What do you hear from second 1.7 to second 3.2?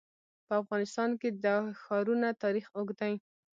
ښارونه تاریخ اوږد دی.